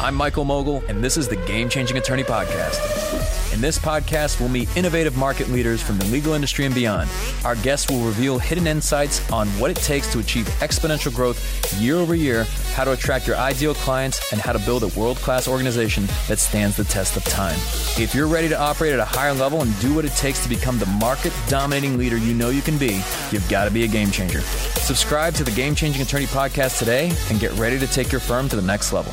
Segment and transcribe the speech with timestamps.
[0.00, 3.52] I'm Michael Mogul, and this is the Game Changing Attorney Podcast.
[3.52, 7.10] In this podcast, we'll meet innovative market leaders from the legal industry and beyond.
[7.44, 11.42] Our guests will reveal hidden insights on what it takes to achieve exponential growth
[11.80, 12.44] year over year,
[12.74, 16.38] how to attract your ideal clients, and how to build a world class organization that
[16.38, 17.56] stands the test of time.
[18.00, 20.48] If you're ready to operate at a higher level and do what it takes to
[20.48, 23.88] become the market dominating leader you know you can be, you've got to be a
[23.88, 24.42] game changer.
[24.42, 28.48] Subscribe to the Game Changing Attorney Podcast today and get ready to take your firm
[28.48, 29.12] to the next level.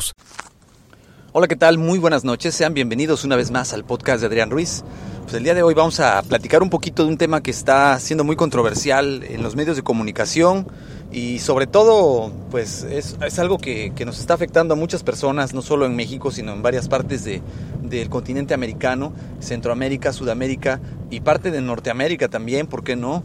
[1.33, 1.77] Hola, ¿qué tal?
[1.77, 2.55] Muy buenas noches.
[2.55, 4.83] Sean bienvenidos una vez más al podcast de Adrián Ruiz.
[5.23, 7.97] Pues el día de hoy vamos a platicar un poquito de un tema que está
[7.99, 10.67] siendo muy controversial en los medios de comunicación
[11.11, 15.61] y sobre todo, pues es, algo que, que, nos está afectando a muchas personas, no
[15.61, 17.41] solo en México, sino en varias partes de,
[17.81, 23.23] del continente americano, Centroamérica, Sudamérica y parte de Norteamérica también, ¿por qué no?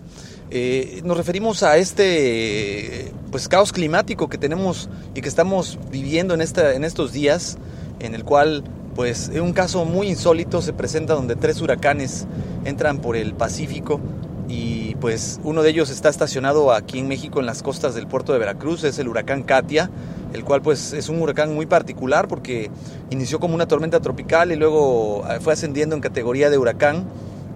[0.51, 6.41] Eh, nos referimos a este pues caos climático que tenemos y que estamos viviendo en,
[6.41, 7.59] esta, en estos días
[7.99, 8.63] en el cual
[8.95, 12.27] pues un caso muy insólito se presenta donde tres huracanes
[12.65, 14.01] entran por el Pacífico
[14.49, 18.33] y pues uno de ellos está estacionado aquí en México en las costas del puerto
[18.33, 19.91] de Veracruz, es el huracán Katia,
[20.33, 22.71] el cual pues es un huracán muy particular porque
[23.11, 27.05] inició como una tormenta tropical y luego eh, fue ascendiendo en categoría de huracán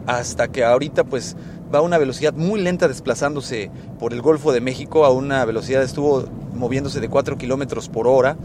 [0.06, 1.36] hasta que ahorita pues
[1.72, 5.82] va a una velocidad muy lenta desplazándose por el Golfo de México, a una velocidad
[5.82, 8.36] estuvo moviéndose de 4 kilómetros por hora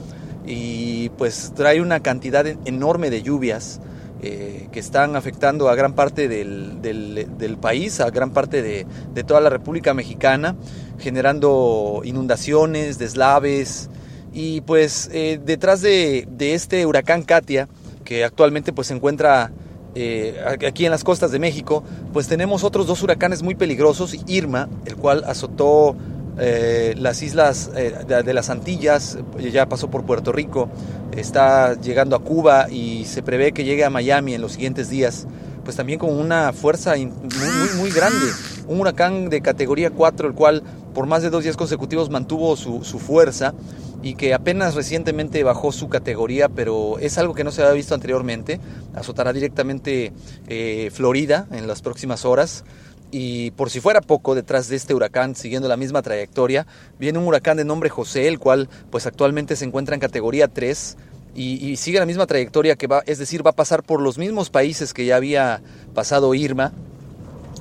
[0.45, 3.81] y pues trae una cantidad enorme de lluvias
[4.21, 9.23] eh, que están afectando a gran parte del, del, país, a gran parte de, de,
[9.23, 10.55] toda la República Mexicana,
[10.99, 13.89] generando inundaciones, deslaves
[14.33, 17.67] y pues eh, detrás de, de, este huracán Katia,
[18.03, 19.51] que actualmente pues se encuentra
[19.95, 24.67] eh, aquí en las costas de México, pues tenemos otros dos huracanes muy peligrosos, Irma,
[24.85, 25.95] el cual azotó
[26.37, 30.67] eh, las islas eh, de, las Antillas, ya pasó por Puerto Rico,
[31.15, 35.27] está llegando a Cuba y se prevé que llegue a Miami en los siguientes días,
[35.63, 38.25] pues también con una fuerza muy, muy, muy grande,
[38.67, 40.61] un huracán de categoría 4, el cual
[40.95, 43.53] por más de dos días consecutivos mantuvo su, fuerza
[44.01, 47.93] y que apenas recientemente bajó su categoría, pero es algo que no se había visto
[47.93, 48.61] anteriormente.
[48.95, 50.13] Azotará directamente
[50.47, 52.63] eh, Florida en las próximas horas.
[53.11, 56.65] Y por si fuera poco, detrás de este huracán, siguiendo la misma trayectoria,
[56.97, 60.97] viene un huracán de nombre José, el cual pues actualmente se encuentra en categoría 3
[61.35, 64.17] y, y, sigue la misma trayectoria que va, es decir, va a pasar por los
[64.17, 65.61] mismos países que ya había
[65.93, 66.71] pasado Irma.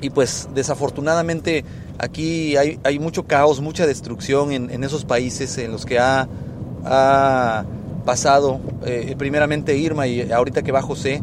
[0.05, 1.65] Y pues desafortunadamente
[1.97, 6.29] aquí hay, hay mucho caos, mucha destrucción en, en, esos países en los que ha,
[6.85, 7.65] ha
[8.05, 11.23] pasado eh, primeramente Irma y ahorita que va José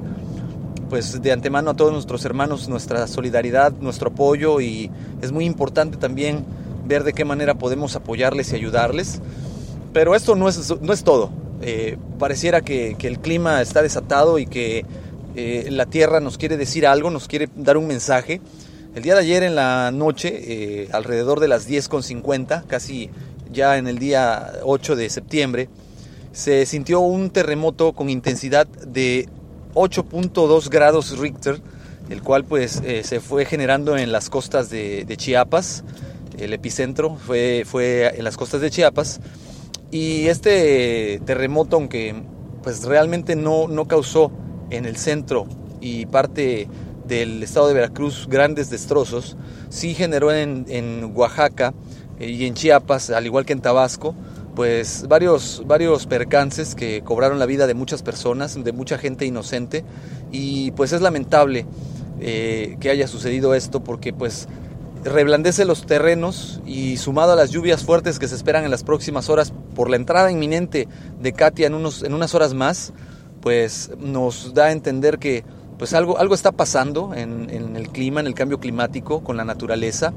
[0.90, 4.90] pues de antemano a todos nuestros hermanos nuestra solidaridad, nuestro apoyo y
[5.22, 6.44] es muy importante también
[6.88, 9.22] ver de qué manera podemos apoyarles y ayudarles.
[9.94, 11.30] Pero esto no es, no es todo.
[11.62, 14.86] Eh, pareciera que, que, el clima está desatado y que
[15.36, 18.42] eh, la Tierra nos quiere decir algo, nos quiere dar un mensaje.
[18.94, 23.10] El día de ayer en la noche, eh, alrededor de las 10.50, casi
[23.50, 25.70] ya en el día 8 de septiembre,
[26.34, 29.30] se sintió un terremoto con intensidad de
[29.76, 31.62] 8.2 grados Richter,
[32.10, 35.86] el cual pues eh, se fue generando en las costas de, de, Chiapas.
[36.38, 39.22] El epicentro fue, fue en las costas de Chiapas.
[39.90, 42.14] Y este terremoto, aunque
[42.62, 44.34] pues realmente no, no causó
[44.70, 45.48] en el centro
[45.80, 46.68] y parte
[47.12, 49.36] del estado de Veracruz grandes destrozos,
[49.68, 51.74] sí generó en, en Oaxaca
[52.18, 54.16] y en Chiapas, al igual que en Tabasco,
[54.56, 59.84] pues varios, varios percances que cobraron la vida de muchas personas, de mucha gente inocente.
[60.32, 61.66] Y pues es lamentable
[62.22, 64.48] eh, que haya sucedido esto porque pues
[65.04, 69.30] reblandece los terrenos y sumado a las lluvias fuertes que se esperan en las próximas
[69.30, 70.88] horas por la entrada inminente
[71.20, 72.94] de Katia en, unos, en unas horas más,
[73.42, 75.44] pues nos da a entender que
[75.82, 80.14] pues algo, algo está pasando en, el clima, en el cambio climático, con la naturaleza.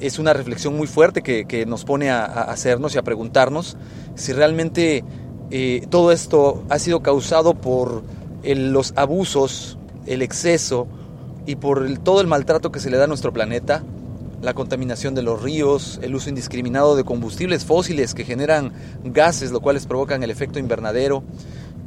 [0.00, 3.76] Es una reflexión muy fuerte que, nos pone a, hacernos y a preguntarnos
[4.14, 5.02] si realmente
[5.50, 8.04] eh, todo esto ha sido causado por
[8.44, 10.86] los abusos, el exceso,
[11.44, 13.82] y por todo el maltrato que se le da a nuestro planeta,
[14.42, 18.72] la contaminación de los ríos, el uso indiscriminado de combustibles fósiles que generan
[19.02, 21.24] gases, lo cuales provocan el efecto invernadero.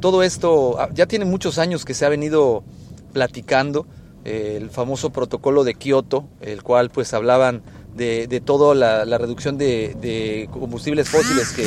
[0.00, 2.64] Todo esto ah, ya tiene muchos años que se ha venido
[3.12, 3.86] platicando,
[4.24, 7.62] eh, el famoso protocolo de Kioto, el cual pues hablaban
[7.94, 11.66] de, toda la, reducción de, combustibles fósiles que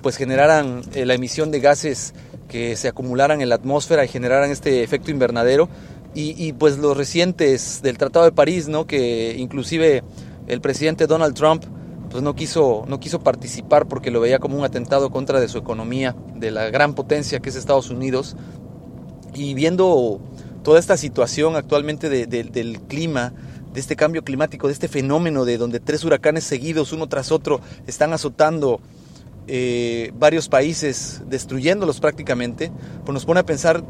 [0.00, 2.14] pues generaran eh, la emisión de gases
[2.48, 5.68] que se acumularan en la atmósfera y generaran este efecto invernadero
[6.16, 8.86] y, pues los recientes del Tratado de París, ¿no?
[8.86, 10.04] que inclusive
[10.46, 11.64] el presidente Donald Trump
[12.14, 15.58] pues no quiso, no quiso participar porque lo veía como un atentado contra de su
[15.58, 18.36] economía, de la gran potencia que es Estados Unidos.
[19.34, 20.20] Y viendo
[20.62, 23.32] toda esta situación actualmente del clima,
[23.72, 27.60] de este cambio climático, de este fenómeno de donde tres huracanes seguidos, uno tras otro,
[27.88, 28.78] están azotando
[29.48, 32.70] eh, varios países, destruyéndolos prácticamente,
[33.04, 33.82] pues nos pone a pensar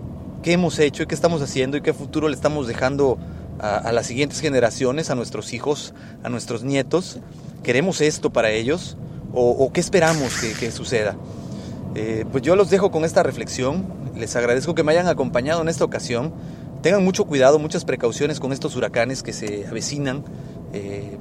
[0.42, 3.18] qué hemos hecho y qué estamos haciendo y qué futuro le estamos dejando
[3.58, 5.92] a, las siguientes generaciones, a nuestros hijos,
[6.22, 7.18] a nuestros nietos.
[7.64, 8.96] ¿Queremos esto para ellos
[9.32, 11.16] o, qué esperamos que, suceda?
[11.96, 13.86] Eh, pues yo los dejo con esta reflexión.
[14.14, 16.34] Les agradezco que me hayan acompañado en esta ocasión.
[16.82, 20.24] Tengan mucho cuidado, muchas precauciones con estos huracanes que se avecinan.
[20.74, 21.16] Eh,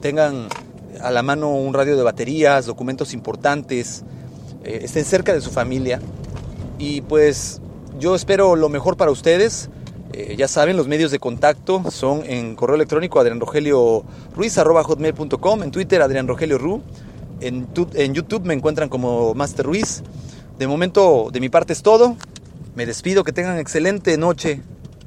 [0.00, 0.48] tengan
[1.00, 4.02] a la mano un radio de baterías, documentos importantes.
[4.64, 6.00] Eh, estén cerca de su familia.
[6.78, 7.60] Y pues
[7.98, 9.68] yo espero lo mejor para ustedes.
[10.16, 16.26] Eh, ya saben, los medios de contacto son en correo electrónico adrianrogelioruiz.com, en Twitter Adrián
[16.26, 16.80] Rogelio Ru,
[17.42, 20.02] en, en YouTube me encuentran como Master Ruiz.
[20.58, 22.16] De momento, de mi parte es todo.
[22.74, 24.62] Me despido, que tengan excelente noche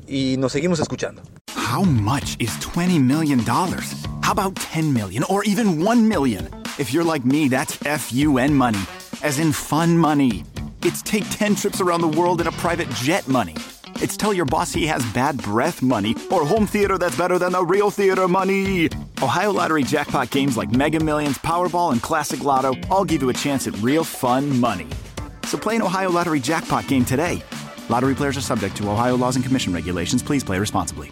[0.07, 1.23] y nos seguimos escuchando.
[1.55, 3.95] How much is 20 million dollars?
[4.21, 6.47] How about 10 million or even 1 million?
[6.77, 8.85] If you're like me, that's FUN money,
[9.23, 10.43] as in fun money.
[10.83, 13.55] It's take 10 trips around the world in a private jet money.
[14.01, 17.51] It's tell your boss he has bad breath money or home theater that's better than
[17.51, 18.89] the real theater money.
[19.21, 23.33] Ohio Lottery jackpot games like Mega Millions, Powerball, and Classic Lotto all give you a
[23.33, 24.87] chance at real fun money.
[25.43, 27.43] So play an Ohio Lottery jackpot game today.
[27.89, 30.23] Lottery players are subject to Ohio laws and commission regulations.
[30.23, 31.11] Please play responsibly.